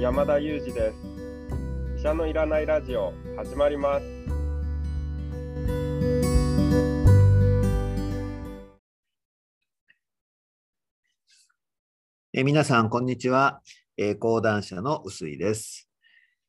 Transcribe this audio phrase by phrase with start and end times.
[0.00, 0.96] 山田裕二です。
[1.98, 4.06] 医者のいらないラジオ始まります。
[12.32, 13.60] え皆さんこんにちは、
[13.98, 15.86] え、講談社の臼井です。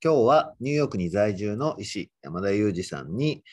[0.02, 3.44] 今日はニューヨークに在住の医師山田裕二さんに、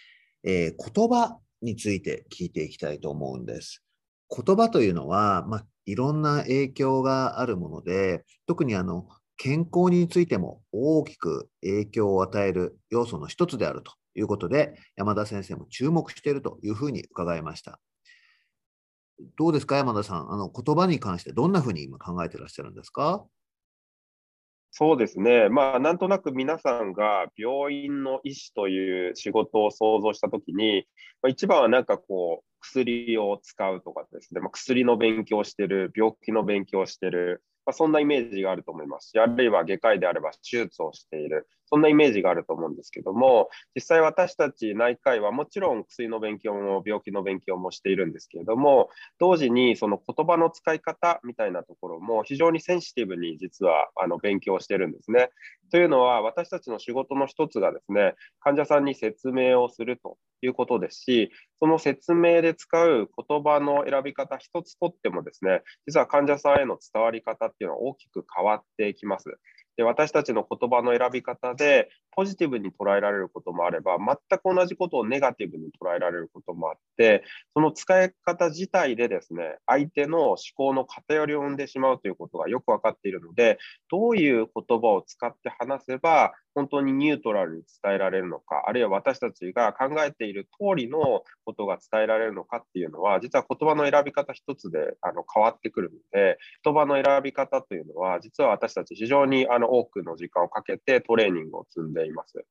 [0.44, 3.82] えー、言葉について聞いていきたいと思うんです。
[4.30, 17.80] 言葉というのは、まあ、いろんな影響があるもので、特にあの健康についても大きく影響を与える要素の一つであるということで、山田先生も注目しているというふうに伺いました。
[19.36, 20.32] どうですか、山田さん？
[20.32, 23.24] あの言葉に関してどんなふうに今考えてらっしゃるんですか？
[24.70, 30.84] そうですね、まあ、なんとなく皆さんが病院の医師という仕事を想像したときに、
[31.22, 55.30] まあ、一番はなんかこう、薬を使うとかですね、まあ、薬の勉強してる、病気の勉強してる、まあ、そんなイメージがあると思いますし、あるいは外科医であれば手術をしている、そんなイメージがあると思うんですけども、実際私たち内科医はもちろん薬の勉強も病気の勉強もしているんですけれども、同時にその言葉の使い方みたいなところも非常にセンシティブに実はあの勉強してるんですね。
[55.70, 69.38] というのは、私たちの仕事の一つがですね、患者さんに説明をするということですし、その説明で使う言葉の選び方一つとってもですね、実は患者さんへの伝わり方っていうのは大きく変わってきます。
[69.78, 77.22] で私たちの言葉の選び方でポジティブに捉えられることもあれば全く同じことをネガティブに捉えられることもあって
[77.54, 102.44] その使い方自体でですね相手の思考の偏りを生んでしまうということがよく分かっているのでどういう言葉を使って話せば本当にニュートラルに伝えられるのか、あるいは私たちが考えている通りのことが伝えられるのかっていうのは、実は言葉の選び方一つであの変わってくるので、言葉の選び方というのは、実は私たち非常にあの多くの時間をかけてトレーニングを積んでいます。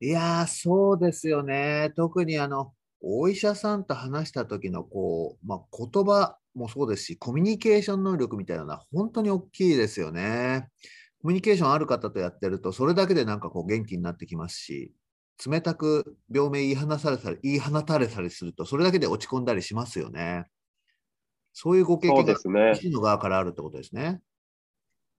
[0.00, 1.92] いやそうですよね。
[1.96, 10.68] 特にあのお医者さんと話した時のこう、まあ、言葉もそうですし、コミュニケーション能力みたいなのは本当に大きいですよね。
[11.24, 14.92] コミュニケーションある方とやってると、それだけでなんかこう元気になってきますし、
[15.46, 20.44] 冷たく病名言い放されたり、言い放たれたりすると、それだけで落ち込んだりしますよね。
[21.54, 24.20] そういうご経験が医師の側からあるってことですね。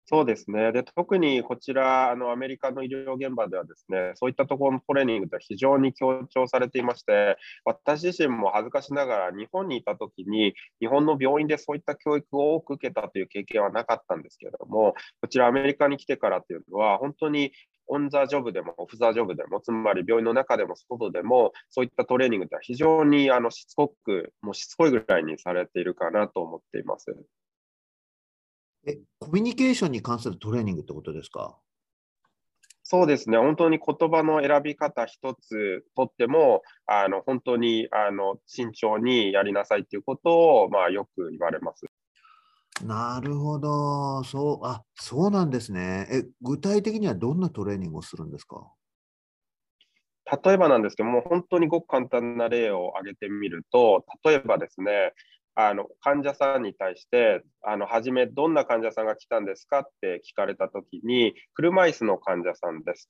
[0.08, 0.72] そうですね。
[0.72, 17.52] で、特にこちら、あの、アメリカの医療現場ではですね、そういったところのトレーニングって非常に強調されていまして、私自身も恥ずかしながら日本にいたときに、日本の病院でそういった教育を多く受けたという経験はなかったんですけれども、こちらアメリカに来てからというのは、本当に
[17.88, 27.16] オン・ザ・ジョブでもオフ・ザ・ジョブでも、つまり病院の中でも外でも、そういったトレーニングって非常にあのしつこく、もうしつこいぐらいにされているかなと思っています。
[28.86, 31.58] え、コミュニケーションに関するトレーニングってことですか？
[32.84, 41.86] そうですね、本当に言葉の選び方一つとっても、あの本当にあの慎重にやりなさいということを、まあ、よく言われます。
[42.86, 46.08] なるほど、そう、あ、そうなんですね。
[46.12, 48.72] え、具体的にはどんなトレーニングをするんですか？
[50.44, 55.14] 例えばなんですけども、本当にごく簡単な例を挙げてみると、例えばですね、
[55.56, 63.10] あの患者さんに対して、あの初め、どんな患者さんが来たんですかって聞かれたときに、車椅子の患者さんです。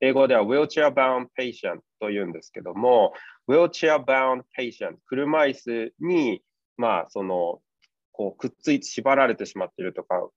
[0.00, 3.12] 英語では wheelchair bound patient というんですけども、
[3.48, 6.42] wheelchair bound patient、車椅子に、
[6.76, 7.60] まあ、その、
[8.10, 10.28] こうくっついて縛られてしまっているとか、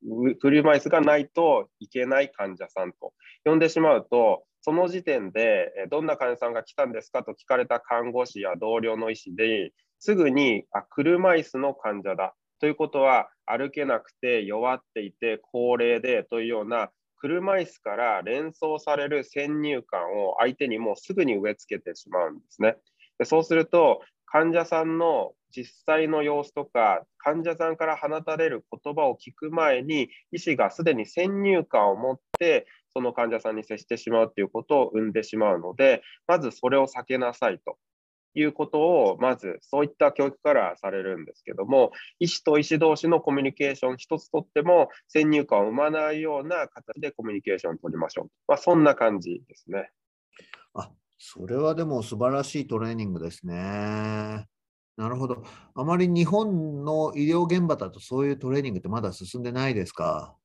[0.42, 3.14] 車椅子がないといけない患者さんと
[3.46, 22.78] 呼んでしまうと、その時点で、どんな患者さんが来たんですかと聞かれた看護師や同僚の医師ですぐにあ車椅子の患者だということは歩けなくて弱っていて高齢でというような車椅子から連想される先入観を相手にもうすぐに植え付けてしまうんですね。
[23.18, 37.78] でそうすると患者さんの実際の様子とか患者さんから放たれる言葉を聞く前に医師がすでに先入観を持ってその患者さんに接してしまうということを生んでしまうのでまずそれを避けなさいと
[38.34, 48.32] いうことを、まずそういった教育からされるんですけども、医師と医師同士のコミュニケーション一つとっても、先入観を生まないような形でコミュニケーションを取りましょう。
[48.48, 49.92] まあ、そんな感じですね。
[50.74, 54.48] あ、それはでも素晴らしいトレーニングですね。
[54.98, 55.44] なるほど。
[55.76, 60.36] あまり日本の医療現場だとそういうトレーニングってまだ進んでないですか？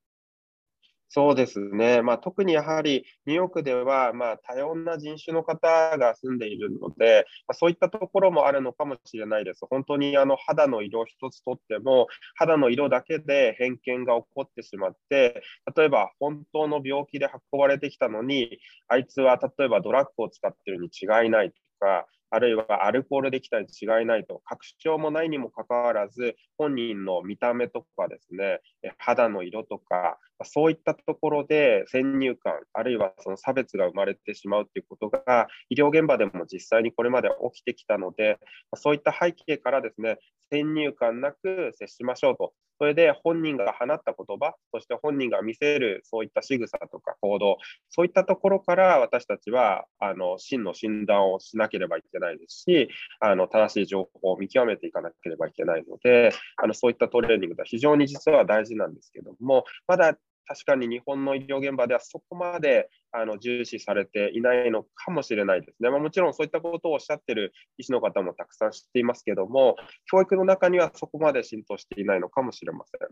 [1.08, 9.64] そうですね、まあ、特にやはりニューヨークでは、まあ、多様な人種の方が住んでいるので、まあ、そういったところもあるのかもしれないです。
[9.70, 15.40] 本当にあの肌の色一つとっても、肌の色だけで偏見が起こってしまって、
[15.76, 18.58] 例えば本当の病気で運ばれてきたのに、
[18.88, 28.60] あいつは例えばドラッグを使ってるに違いないとか、あるいはアルコールできたに違いないと、確証もないにもかかわらず、本人の見た目とかですね、
[28.98, 38.38] 肌の色とか、そういったところで先入観、あるいはその差別が生まれてしまうということが、医療現場でも実際にこれまで起きてきたので、
[38.74, 40.18] そういった背景からですね、
[40.50, 42.52] 先入観なく接しましょうと。
[42.78, 47.58] それで本人が放った言葉、そして本人が見せるそういった仕草とか行動、
[47.88, 52.88] そういったところから私たちはあの真の診断をしなければいけないですし、
[53.20, 65.90] あの正しい情報を見極めていかなければいけないので、あのそういったトレーニングが非常に実は大事なんですけども、まだ確かに日本の医療現場ではそこまであの重視されていないのかもしれないですね。
[65.90, 69.76] まあ、もちろんそういったことをおっしゃっている医師の方もたくさん知っていますけども、
[70.10, 73.08] 教育の中にはそこまで浸透していないのかもしれません。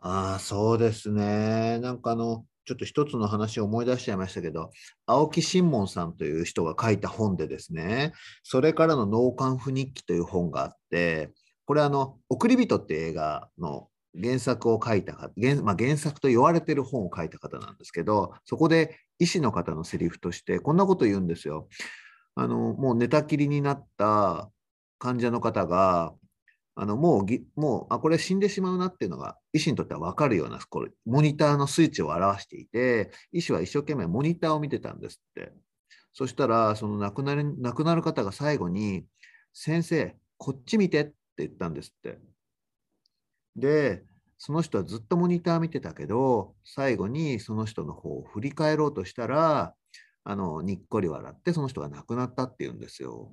[0.00, 1.78] ああ、そうですね。
[1.78, 4.70] なんかあの、ちょっと一つの話を思い出しちゃいましたけど、
[5.06, 11.30] 青木新門さんという人が書いた本でですね、それからの脳幹不日記という本があって、
[11.64, 13.88] これあの、送り人って映画の
[14.20, 21.68] 原作を書いた原,、まあ、原作と言われてる本を書いた方なんですけど、そこで医師の方のセリフとして、こんなこと言うんですよ。
[22.34, 24.50] あのもう寝たきりになった
[24.98, 26.14] 患者の方が、
[26.78, 35.52] あのもうぎもうあこれ死んでしまうなっていうのが医師にとっては分かるようなこれモニターの数値を表していて医師は一生懸命モニターを見てたんですって
[36.12, 39.06] そしたらその亡くなる亡くなる方が最後に
[39.54, 42.18] 「先生こっち見て」って言ったんですって
[43.56, 44.04] で、
[44.38, 49.74] その人はずっとモニター見てたけど、最後にその人の方を振り返ろうとしたら、
[50.28, 53.32] あのにっこり笑ってその人が亡くなったっていうんですよ。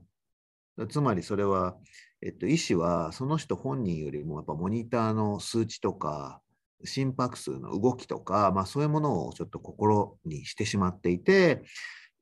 [0.89, 1.75] つまりそれは、
[2.21, 6.41] えっと、医師はその人本人よりもやっぱモニターの数値とか
[6.83, 11.63] 心拍数の動きとか、まあ、そういうものをちょっと心にしてしまっていて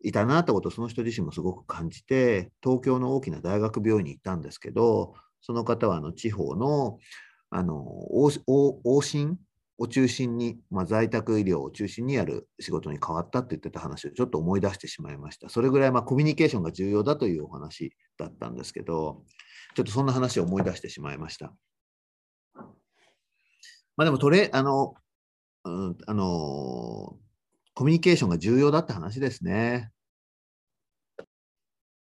[0.04, 7.00] いたなってことをその人自身もすごく感じて東京の大きな大学病院に行ったんですけどその方はあの地方の
[7.52, 9.38] あの往診？
[9.78, 15.50] を中心に、まあ、在宅医療を中心にやる仕事に変わったって言ってた話をちょっと思い出してしまいました。
[15.50, 19.24] それぐらいまあコミュニケーションが重要だというお話だったんですけど、
[19.76, 21.52] ちょっとそんな話を思い出してしまいました。
[23.98, 24.94] まあ、でもトレあの、
[25.64, 27.18] うん、あの
[27.74, 29.90] コミュニケーションが重要だって話ですね。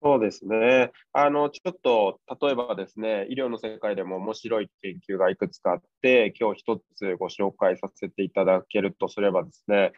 [0.03, 0.93] そうですね。
[1.13, 9.93] あの、ちょっと、例えばですね、医療の世界でも面白い研究がいくつかあって、今日一つご紹介させていただけるとすればですね、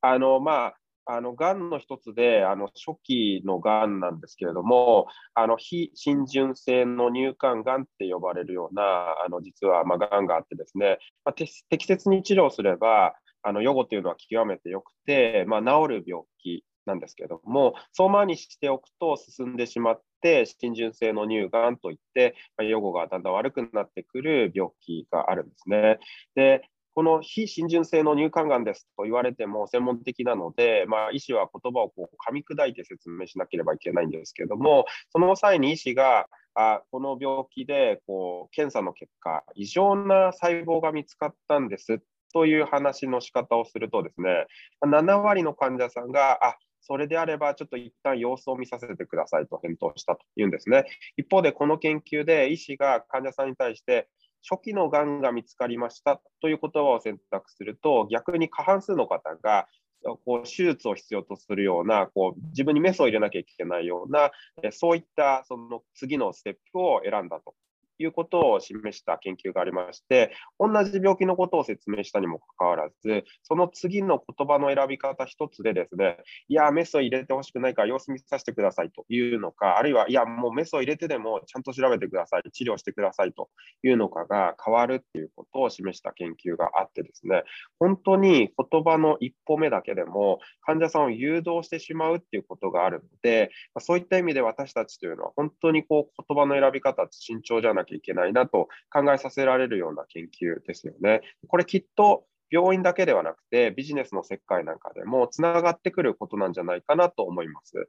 [0.00, 0.76] あの、まあ、
[1.10, 8.82] あの、がんの一つで、あの、初期のがんなんですけれども、あの、非浸潤性の乳管がんって呼ばれるような、
[9.24, 25.98] あの、実は、まあ、がんがあってですね、まあ、適切に治療すれば、あの、予後というのは極めて良くて、まあ、治る病気なんですけども、相馬にしておくと進んでしまって、浸潤性の乳がんといって、ま予後がだんだん悪くなってくる病気があるんですね。
[26.34, 26.62] で
[26.98, 42.00] この非浸潤性の乳管がんですと言われても専門的なので、まあ、医師は言葉をこう噛み砕いて説明しなければいけないんですけれども、その際に医師が、あこの病気でこう検査の結果、異常な細胞が見つかったんです
[42.32, 44.46] という話の仕方をするとですね、
[44.84, 50.84] 7割の患者さんが、あそれであれば、ちょっと一旦様子を見させてくださいと返答したというんですね。
[51.16, 54.08] 一方で、この研究で医師が患者さんに対して、
[54.48, 59.66] 初期のがんが見つかりましたという言葉を選択すると、逆に過半数の方が、
[60.02, 64.30] こう手術を必要とするようなこう自分にメスを入れなきゃいけないような
[64.70, 67.54] そういったその次のステップを選んだと
[67.98, 83.48] いうことを示した研究がありまして、同じ病気のことを説明したにもかかわらず、その次の言葉の選び方一つでですね、いや、メスを入れてほしくないから様子見させてくださいというのか、あるいは、いや、もうメスを入れてでもちゃんと調べてください、治療してくださいと
[83.82, 87.42] いうのかが変わるっていうことを示した研究があってですね、
[87.78, 93.50] 本当に言葉の一歩目だけでも患者さんを誘導してしまうっていうことがあるので、
[93.80, 101.22] そういった意味で私たちというのは本当にこう言葉の選び方慎重じゃなきゃいけないなと考えさせられるような研究ですよね。
[101.48, 107.88] これきっと病院だけではなくてビジネスの世界なんかでもつながってくることなんじゃないかなと思います。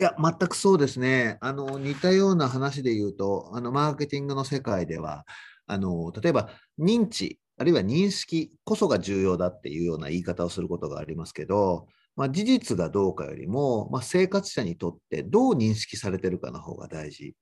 [0.00, 1.38] いや、全くそうですね。
[1.40, 5.24] あの似たような話で言うと、あのマーケティングの世界では、
[5.66, 17.34] あの例えば認知あるいは認識こそが重要だっていうような言い方をすることがありますけど、まあ、事実がどうかよりも、まあ、生活者にとってどう認識されてるかの方が大事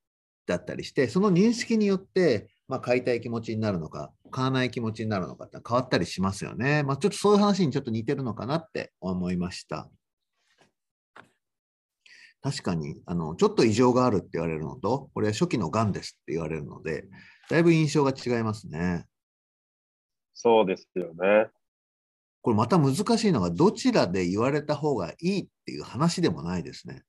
[0.47, 6.83] だったりして、その認識によって、まあ、買いたい気持ちになるのか、買わない気持ちになるのかって変わったりしますよね。
[6.83, 9.91] まあ、ちょっとそういう話にちょっと似てるのかなって思いました。
[12.43, 17.09] 確かにあのちょっと異常があるって言われるのと、これは初期のがんですって言われるので、
[17.51, 19.05] だいぶ印象が違いますね。
[20.33, 21.49] そうですよね。
[22.43, 27.03] これまた難しいのが、どちらで言われた方がいいっていう話でもないですね。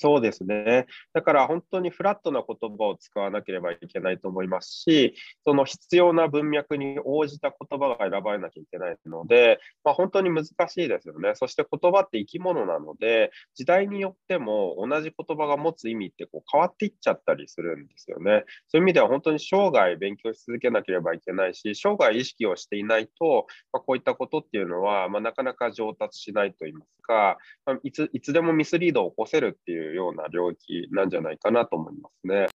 [0.00, 0.86] そうですね。
[1.12, 5.14] だから本当にフラットな言葉を使わなければいけないと思いますし、
[5.44, 11.32] その必要な文脈に応じた言葉が選ばれなきゃいけないので、まあ、本当に難しいですよね。
[11.34, 18.44] そして言葉って生き物なので、時代によっても同じ言葉が持つ意味ってこう変わっていっちゃったりするんですよね。
[18.68, 32.46] そういう意味では本当に生涯勉強し続けなければいけないし、生涯意識をしていないと、まあ、こういったことっていうのは、まあ、なかなか上達しないと言いますか、ま、いついつでもミスリードを起こせるっていうような領域なんじゃないかなと思いますね。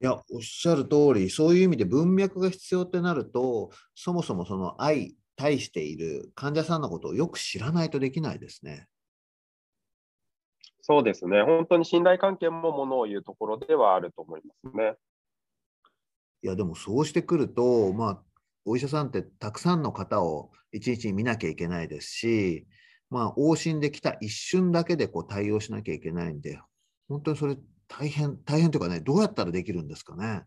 [0.00, 8.88] いや、おっしゃる通り、そういう意味で文脈が必要ってなると、そもそもその相対している患者さんのことをよく知らないとできないですね。
[10.80, 11.42] そうですね。
[11.42, 14.94] 本当に信頼関係もものを言うところではあると思いますね。
[16.42, 18.22] いや、でもそうしてくると、まあ、
[18.64, 22.66] お医者さんってたくさんの方を一日に見なきゃいけないですし、
[23.12, 26.58] まあ、往診できた一瞬だけでこう対応しなきゃいけないんで、
[27.10, 30.44] 本当にそれ大変、大変というかね、どうやったらできるんですかね？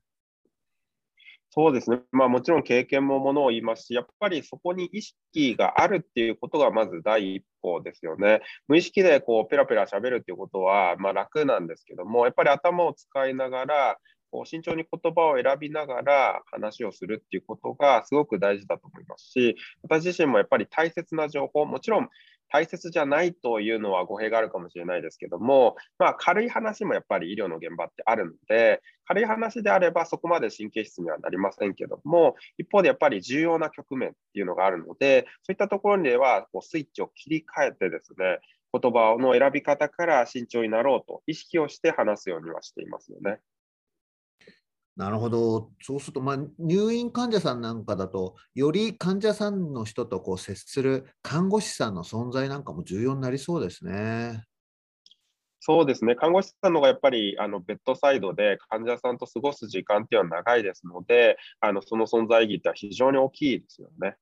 [1.51, 8.41] そうですね、まあ、もちろん経験もものを言いますし、やっぱりそこに意識があるっていうことがまず第一歩ですよね。
[8.67, 13.97] 無意識でこうペラペラ喋るっていうことはまあ楽なんですけども、やっぱり頭を使いながら、
[14.31, 22.09] こう慎重に言葉を選びながら話をするっていうことがすごく大事だと思いますし、私自身もやっぱり大切な情報、もちろん
[22.55, 38.39] 大切じゃないというのは語弊があるかもしれないですけども、まあ、軽い話もやっぱり医療の現場ってあるので、軽い話であればそこまで神経質にはなりませんけども、一方でやっぱり重要な局面っていうのがあるので、そういったところではこうスイッチを切り替えてですね、
[38.71, 43.39] 言葉の選び方から慎重になろうと意識をして話すようにはしていますよね。
[44.95, 45.71] なるほど。
[45.81, 54.45] そうすると、まあ、入院患者さんなんかだと、より患者さんの人とこう接する看護師さんの存在なんかも重要になりそうですね。
[55.59, 64.15] そうですね、看護師さんのがやっぱりあのベッドサイドで患者さんと過ごす時間っていうのは長いですので、あのその存在意義っては非常に大きいですよね。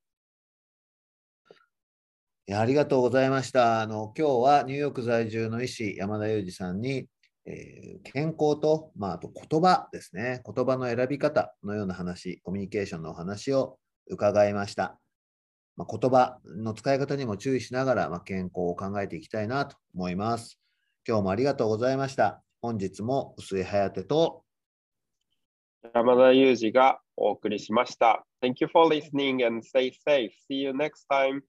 [2.55, 3.81] ありがとうございました。
[3.81, 7.07] あの今日はニューヨーク在住の医師、山田裕二さんに
[7.45, 10.41] えー、健康と、まあ、あと言葉ですね。
[10.45, 14.99] 言葉の選び方のような話、コミュニケーションのお話を伺いました。
[15.75, 20.59] まあ、言葉の使い方にも注意しながら、まあ、健康を考えていきたいなと思います。
[21.07, 22.41] 今日もありがとうございました。
[22.61, 24.43] 本日も薄井颯と
[25.93, 28.25] 山田裕二がお送りしました。
[28.41, 30.31] Thank you for listening and stay safe.
[30.49, 31.41] See you next time.